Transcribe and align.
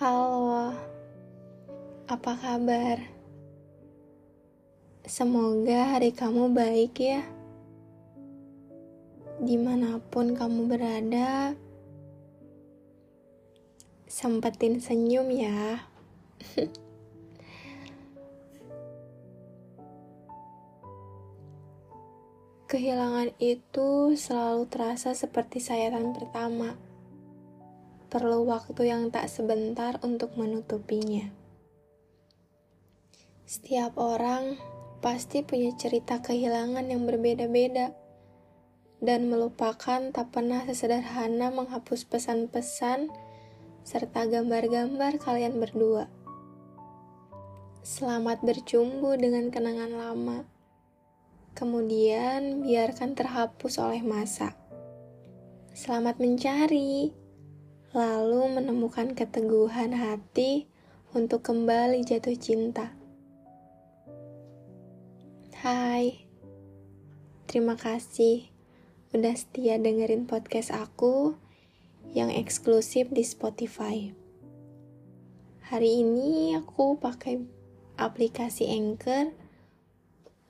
Halo, 0.00 0.72
apa 2.08 2.32
kabar? 2.32 3.04
Semoga 5.04 5.92
hari 5.92 6.16
kamu 6.16 6.56
baik 6.56 6.96
ya. 6.96 7.20
Di 9.44 9.60
mana 9.60 10.00
pun 10.00 10.32
kamu 10.32 10.72
berada, 10.72 11.52
sempetin 14.08 14.80
senyum 14.80 15.28
ya. 15.36 15.84
Kehilangan 22.72 23.36
itu 23.36 24.16
selalu 24.16 24.64
terasa 24.64 25.12
seperti 25.12 25.60
sayatan 25.60 26.16
pertama. 26.16 26.88
Perlu 28.10 28.42
waktu 28.42 28.90
yang 28.90 29.14
tak 29.14 29.30
sebentar 29.30 30.02
untuk 30.02 30.34
menutupinya. 30.34 31.30
Setiap 33.46 33.94
orang 33.96 34.58
pasti 34.98 35.46
punya 35.46 35.70
cerita 35.78 36.18
kehilangan 36.18 36.90
yang 36.90 37.06
berbeda-beda, 37.06 37.94
dan 38.98 39.30
melupakan 39.30 40.10
tak 40.10 40.28
pernah 40.34 40.66
sesederhana 40.66 41.54
menghapus 41.54 42.04
pesan-pesan 42.10 43.08
serta 43.86 44.26
gambar-gambar 44.26 45.22
kalian 45.22 45.62
berdua. 45.62 46.10
Selamat 47.80 48.42
bercumbu 48.44 49.16
dengan 49.16 49.48
kenangan 49.48 49.94
lama 49.94 50.60
kemudian 51.54 52.62
biarkan 52.62 53.12
terhapus 53.12 53.82
oleh 53.82 54.00
masa. 54.00 54.54
Selamat 55.74 56.16
mencari, 56.16 57.12
lalu 57.90 58.46
menemukan 58.54 59.18
keteguhan 59.18 59.90
hati 59.90 60.70
untuk 61.10 61.42
kembali 61.42 62.06
jatuh 62.06 62.38
cinta. 62.38 62.94
Hai, 65.58 66.22
terima 67.50 67.74
kasih 67.74 68.46
udah 69.10 69.34
setia 69.34 69.74
dengerin 69.82 70.30
podcast 70.30 70.70
aku 70.70 71.34
yang 72.14 72.30
eksklusif 72.30 73.10
di 73.10 73.26
Spotify. 73.26 74.14
Hari 75.66 75.90
ini 76.06 76.54
aku 76.54 76.94
pakai 76.94 77.42
aplikasi 77.98 78.70
Anchor 78.70 79.34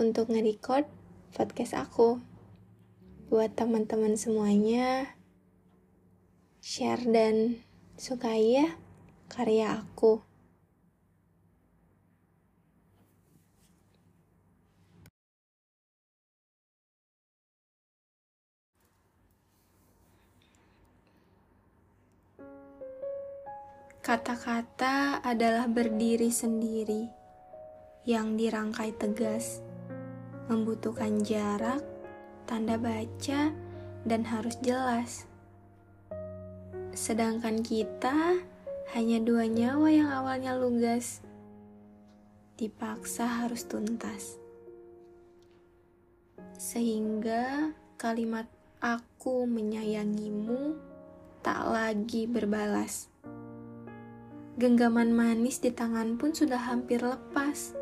untuk 0.00 0.32
nge-record 0.32 0.88
podcast 1.36 1.76
aku. 1.76 2.16
Buat 3.28 3.60
teman-teman 3.60 4.16
semuanya, 4.16 5.15
share 6.66 7.06
dan 7.06 7.62
sukai 7.94 8.58
ya 8.58 8.74
karya 9.30 9.86
aku. 9.86 10.18
Kata-kata 24.02 25.22
adalah 25.22 25.70
berdiri 25.70 26.34
sendiri 26.34 27.06
yang 28.10 28.34
dirangkai 28.34 28.90
tegas 28.98 29.62
membutuhkan 30.50 31.22
jarak, 31.22 31.78
tanda 32.50 32.74
baca, 32.74 33.54
dan 34.02 34.22
harus 34.26 34.58
jelas. 34.66 35.30
Sedangkan 36.96 37.60
kita 37.60 38.40
hanya 38.96 39.18
dua 39.20 39.44
nyawa 39.44 39.88
yang 39.92 40.08
awalnya 40.08 40.56
lugas, 40.56 41.20
dipaksa 42.56 43.44
harus 43.44 43.68
tuntas. 43.68 44.40
Sehingga 46.56 47.76
kalimat 48.00 48.48
aku 48.80 49.44
menyayangimu 49.44 50.72
tak 51.44 51.68
lagi 51.68 52.24
berbalas. 52.24 53.12
Genggaman 54.56 55.12
manis 55.12 55.60
di 55.60 55.68
tangan 55.68 56.16
pun 56.16 56.32
sudah 56.32 56.64
hampir 56.64 57.04
lepas 57.04 57.76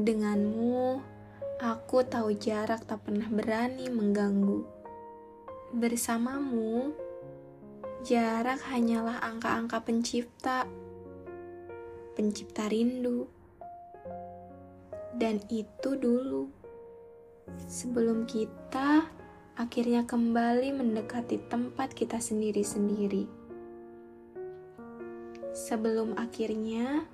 Denganmu, 0.00 0.96
aku 1.60 2.00
tahu 2.08 2.32
jarak 2.32 2.88
tak 2.88 3.04
pernah 3.04 3.28
berani 3.28 3.92
mengganggu. 3.92 4.64
Bersamamu, 5.76 6.96
jarak 8.00 8.64
hanyalah 8.64 9.20
angka-angka 9.20 9.84
pencipta, 9.84 10.64
pencipta 12.16 12.68
rindu. 12.68 13.28
Dan 15.10 15.42
itu 15.52 16.00
dulu, 16.00 16.48
sebelum 17.68 18.24
kita 18.24 19.04
akhirnya 19.60 20.08
kembali 20.08 20.72
mendekati 20.72 21.36
tempat 21.52 21.92
kita 21.92 22.16
sendiri-sendiri. 22.16 23.28
Sebelum 25.52 26.16
akhirnya 26.16 27.04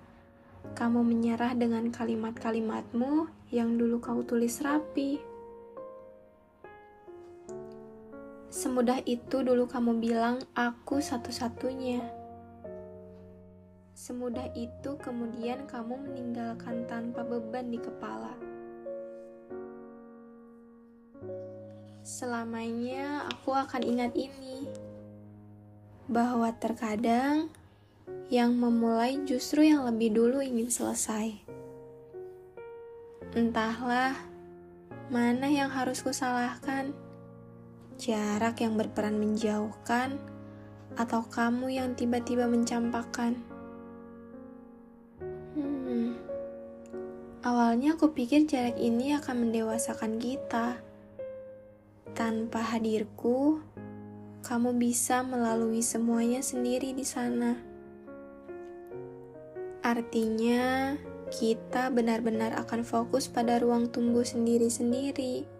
kamu 0.79 1.03
menyerah 1.03 1.59
dengan 1.59 1.91
kalimat-kalimatmu 1.91 3.27
yang 3.51 3.75
dulu 3.75 3.99
kau 3.99 4.23
tulis 4.23 4.63
rapi. 4.63 5.36
Semudah 8.57 9.05
itu 9.05 9.45
dulu 9.45 9.69
kamu 9.69 10.01
bilang 10.01 10.41
aku 10.57 10.97
satu-satunya. 10.97 12.01
Semudah 13.93 14.49
itu 14.57 14.97
kemudian 14.97 15.69
kamu 15.69 15.93
meninggalkan 16.09 16.89
tanpa 16.89 17.21
beban 17.21 17.69
di 17.69 17.77
kepala. 17.77 18.33
Selamanya 22.01 23.29
aku 23.29 23.53
akan 23.53 23.85
ingat 23.85 24.17
ini. 24.17 24.65
Bahwa 26.09 26.49
terkadang 26.57 27.53
yang 28.33 28.57
memulai 28.57 29.21
justru 29.29 29.69
yang 29.69 29.85
lebih 29.85 30.17
dulu 30.17 30.41
ingin 30.41 30.73
selesai. 30.73 31.45
Entahlah, 33.37 34.17
mana 35.13 35.45
yang 35.45 35.69
harus 35.69 36.01
kusalahkan? 36.01 36.97
Jarak 37.97 38.61
yang 38.61 38.77
berperan 38.77 39.17
menjauhkan, 39.17 40.21
atau 40.97 41.25
kamu 41.29 41.77
yang 41.81 41.97
tiba-tiba 41.97 42.45
mencampakkan? 42.45 43.41
Hmm, 45.57 46.17
awalnya 47.41 47.97
aku 47.97 48.13
pikir 48.13 48.45
jarak 48.45 48.77
ini 48.77 49.17
akan 49.17 49.49
mendewasakan 49.49 50.21
kita. 50.21 50.81
Tanpa 52.17 52.65
hadirku, 52.77 53.61
kamu 54.45 54.77
bisa 54.77 55.25
melalui 55.25 55.85
semuanya 55.85 56.41
sendiri 56.45 56.93
di 56.93 57.05
sana. 57.05 57.57
Artinya, 59.85 60.97
kita 61.33 61.93
benar-benar 61.93 62.57
akan 62.61 62.85
fokus 62.85 63.29
pada 63.29 63.61
ruang 63.61 63.89
tunggu 63.93 64.25
sendiri-sendiri. 64.25 65.56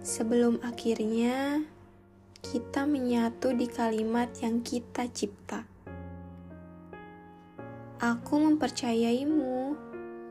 Sebelum 0.00 0.64
akhirnya 0.64 1.60
kita 2.40 2.88
menyatu 2.88 3.52
di 3.52 3.68
kalimat 3.68 4.32
yang 4.40 4.64
kita 4.64 5.04
cipta. 5.12 5.68
Aku 8.00 8.40
mempercayaimu 8.40 9.76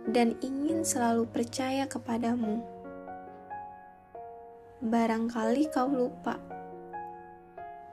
dan 0.10 0.34
ingin 0.42 0.82
selalu 0.82 1.30
percaya 1.30 1.86
kepadamu. 1.86 2.66
Barangkali 4.82 5.70
kau 5.70 5.86
lupa, 5.86 6.42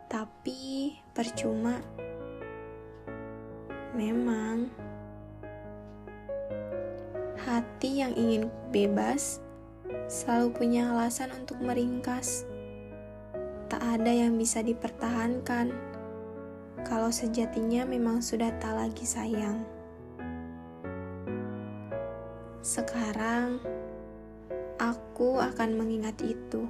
tapi 0.08 0.96
percuma 1.12 1.76
Memang, 3.96 4.68
hati 7.40 8.04
yang 8.04 8.12
ingin 8.12 8.52
bebas 8.68 9.40
selalu 10.06 10.54
punya 10.54 10.94
alasan 10.94 11.34
untuk 11.34 11.58
meringkas. 11.58 12.46
Tak 13.66 13.82
ada 13.82 14.12
yang 14.14 14.38
bisa 14.38 14.62
dipertahankan 14.62 15.74
kalau 16.86 17.10
sejatinya 17.10 17.82
memang 17.82 18.22
sudah 18.22 18.54
tak 18.62 18.78
lagi 18.78 19.02
sayang. 19.02 19.66
Sekarang, 22.62 23.58
aku 24.78 25.42
akan 25.42 25.70
mengingat 25.74 26.14
itu 26.22 26.62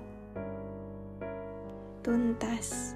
tuntas. 2.00 2.95